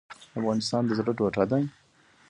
افغانستان 0.39 0.81
د 0.85 0.91
زړه 0.99 1.11
ټوټه 1.17 1.43
ده؟ 1.49 1.57